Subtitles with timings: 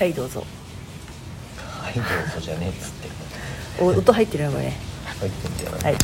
[0.00, 0.42] はいどうぞ。
[1.58, 2.04] はいどう
[2.34, 3.08] ぞじゃねえっつって。
[3.82, 4.72] お音入ってるよこれ。
[5.20, 5.92] 入ってんじゃないはい。
[5.92, 5.98] は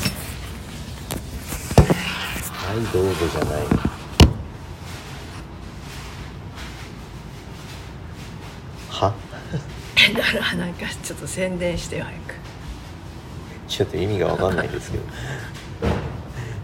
[2.75, 3.63] いどうぞじゃない。
[8.91, 9.15] は？
[10.15, 12.35] だからなんかちょっと宣伝してよ早く。
[13.67, 15.05] ちょっと意味が分かんないですけど。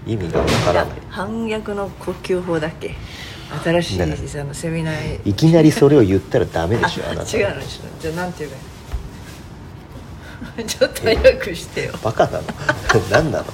[0.07, 0.95] 意味が分からない。
[1.09, 2.95] 反逆の呼吸法だっけ
[3.65, 4.07] 新しいあ
[4.45, 7.37] のセミナーいきなりそれを言ったらダメでしょあなた。
[7.37, 7.61] 違うの
[8.01, 8.61] じゃあなんて言えばい
[10.63, 10.69] いの？
[10.69, 11.93] ちょっと早くしてよ。
[12.03, 12.45] バカなの。
[13.11, 13.45] 何なの？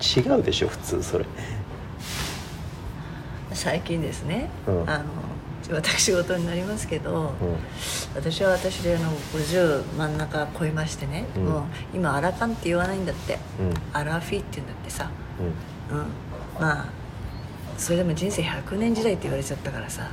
[0.00, 1.24] 違うでしょ普通それ。
[3.52, 4.88] 最近ですね、うん。
[4.90, 5.04] あの
[5.70, 7.56] 私事になりますけど、うん。
[8.14, 11.44] 私は私であの50真ん中超えましてね、うん。
[11.44, 13.74] もう今アラカンって言わないんだって、うん。
[13.92, 15.10] アラフィーって言うんだってさ。
[15.90, 15.98] うん。
[15.98, 16.06] うん。
[16.60, 16.86] まあ
[17.78, 20.10] それでも人生100年時代って言われちゃったからさ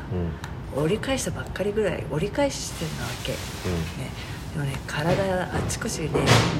[0.75, 0.83] うん。
[0.83, 3.37] 折り返したばっかりぐらい折り返してるわけ、ね、
[4.53, 6.09] でもね体あちこちね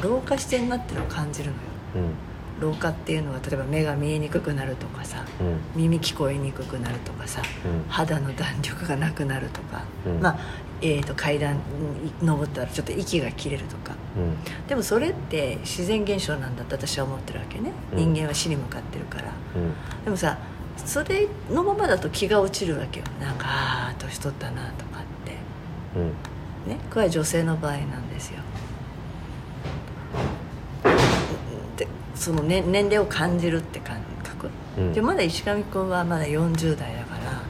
[0.01, 1.61] 老化してんなってのを感じるのよ。
[1.95, 2.13] うん。
[2.61, 5.59] 老化っていうのは例えば目が見えにくくなるとかさうん。
[5.75, 7.89] 耳聞こえにくくなるとかさ、うん。
[7.89, 10.21] 肌の弾力がなくなるとか、うん。
[10.21, 10.39] まあ、
[10.81, 11.61] えー、と階段に
[12.21, 13.95] 登ったらちょっと息が切れるとか。
[14.17, 14.67] うん。
[14.67, 18.13] でもそれって自然現象なんだって私は思ってるわけね、うん。
[18.13, 19.33] 人間は死に向かってるから。
[19.55, 19.73] うん。
[20.05, 20.37] でもさ
[20.77, 23.05] それのままだと気が落ちるわけよ。
[23.19, 25.35] なんかああ年取ったなとかって。
[25.95, 26.09] うん。
[26.69, 28.39] ねこれは女性の場合なんですよ。
[31.77, 34.93] でその、ね、年齢を感じるって感覚、うん。
[34.93, 37.41] でまだ石上君はまだ40代だから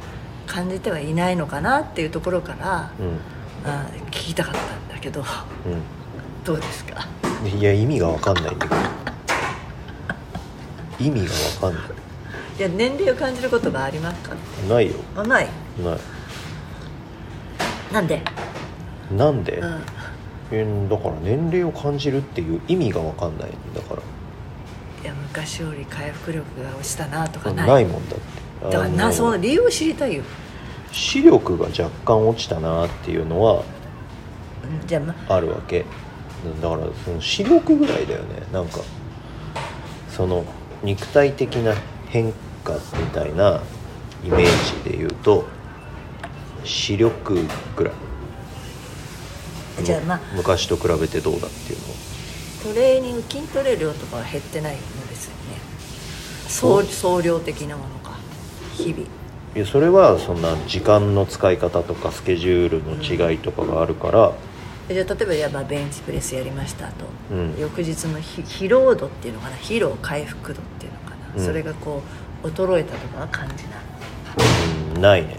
[0.47, 3.69] 感じてはいないのかなっていうところから、うん。
[3.69, 5.23] あ聞きたかったんだけど
[6.43, 7.07] どうですか？
[7.43, 8.75] うんいや意味が分かんないんだけど。
[10.99, 11.83] 意味が分かんない
[12.57, 14.33] いや年齢を感じることがありますか
[14.69, 14.93] ないよ。
[15.15, 15.47] あない。
[15.83, 15.99] ない。
[17.93, 18.21] なんで、
[19.11, 19.81] なんで、うん、
[20.51, 23.49] えだから年齢を感じるっていう意味が分かんない。
[23.49, 24.01] んだから。
[25.03, 27.67] いや昔より回復力が落ちたなとかない。
[27.67, 28.71] ないもんだって。
[28.71, 30.23] だからなその理由を知りたいよ。
[30.91, 33.63] 視力が若干落ちたなっていうのは
[34.63, 35.85] あ、ま、あるわけ。
[36.61, 38.43] だからその視力ぐらいだよね。
[38.53, 38.79] なんか
[40.09, 40.45] その
[40.83, 41.73] 肉体的な
[42.15, 42.31] 変
[42.63, 43.61] 化みたいな
[44.23, 45.45] イメージで言うと
[46.63, 47.45] 視力
[47.75, 47.93] ぐらい。
[49.83, 51.87] じゃあまあ昔と比べてどうだっていうの。
[51.87, 55.59] をトレーニング筋トレ量とかは減ってないのですよね。
[56.47, 58.15] 総総量的なものか。
[58.75, 59.03] 日々。
[59.03, 62.95] いやそれはそんな時間の使い方とかスケジュールの
[63.29, 64.31] 違いとかがあるから、
[64.87, 67.59] じゃあ例えばやっぱベンチプレスやりましたと、うん。
[67.59, 69.57] 翌日のひ疲労度っていうのかな。
[69.57, 70.61] 疲労回復度。
[70.61, 70.63] っ
[71.37, 72.01] それがこ
[72.43, 73.73] う衰えたとかは感じない。
[74.95, 75.37] うんないね。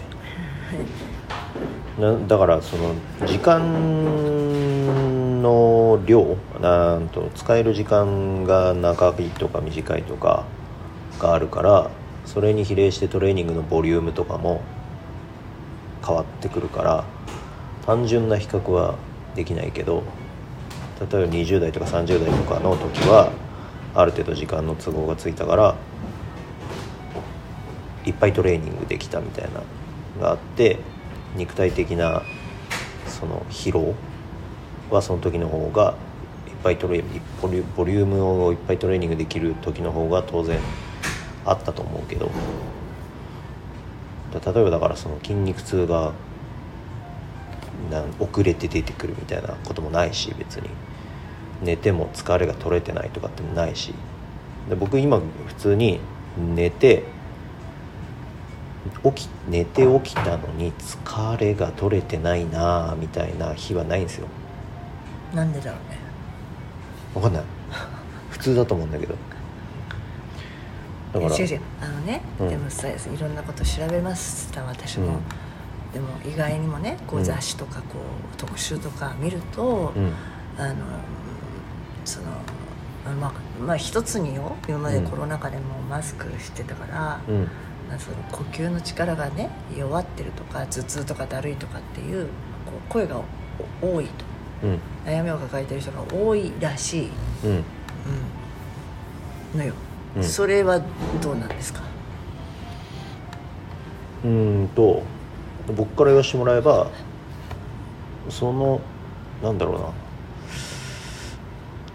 [1.99, 2.93] なだからその
[3.25, 10.45] 時間の量なんと使える時間が長いとか短いとか
[11.19, 11.89] があるから
[12.25, 14.61] それに比例してトレーニングのボリュームとかも
[16.05, 17.03] 変わってくるから
[17.85, 18.95] 単純な比較は
[19.35, 20.03] できないけど
[20.99, 23.31] 例えば20代とか30代とかの時は
[23.95, 25.75] ある程度時間の都合がついたから
[28.07, 29.63] いっぱいトレーニングできたみたいなの
[30.21, 30.79] があって
[31.35, 32.23] 肉体的な
[33.07, 33.95] その疲労
[34.89, 35.95] はその時の方が
[36.47, 37.03] いっぱいトレ
[37.41, 40.59] ボリュボリュームをいっぱいトレーニングできる時の方が当然
[41.45, 42.31] あったと思うけど
[44.33, 46.13] 例えばだからその筋肉痛が
[47.91, 50.69] なん遅れて出てくるみたいなこともないし別に。
[51.61, 53.93] 寝ても疲れが取れてないとかってもないし。
[54.69, 55.99] で僕今普通に
[56.37, 57.03] 寝て
[59.03, 64.27] 起き寝て起きたのに疲れが取れてないなあみたいな日はないんですよ。
[65.33, 65.97] なんでだろうね。
[67.13, 67.43] 分かんない。
[68.29, 69.15] 普通だと思うんだけど。
[71.13, 71.61] だから違う違う。
[71.81, 72.49] あのね、うん。
[72.49, 75.21] でもさいろんなこと調べました私も、うん。
[75.93, 77.25] でも意外にもねこううん。
[77.25, 77.97] 雑誌とかこ
[78.33, 80.13] う特集とか見ると、うん。
[80.57, 80.75] あの
[82.05, 82.27] その
[83.05, 83.31] あまあ
[83.61, 84.55] まあ一つによ。
[84.67, 87.19] 今までコロナ禍でもマスクしてたから、
[87.99, 92.25] その呼吸の力がね弱ってるとか頭痛とかだるいとかっていう
[92.65, 93.21] こう声が
[93.81, 94.11] お多いと。
[94.63, 94.79] うん。
[95.05, 97.09] 悩みを抱えてる人が多いらしい、
[97.45, 97.63] うん。
[99.53, 99.73] うん、のよ、
[100.15, 100.23] うん。
[100.23, 100.81] それは
[101.21, 101.81] どうなんですか？
[104.23, 105.03] うーんと
[105.75, 106.89] 僕から言わせてもらえば
[108.29, 108.81] その
[109.43, 109.89] なんだろうな。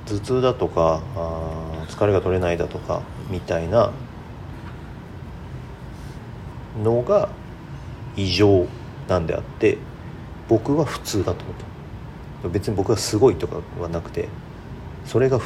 [0.06, 3.92] 頭痛だとかあー疲れが取れないだとかみたいな
[6.80, 7.28] のが
[8.16, 8.66] 異常
[9.08, 9.78] なんであって
[10.48, 11.56] 僕は普通だと思っ
[12.42, 14.28] た別に僕がすごいとかはなくて
[15.04, 15.40] それが普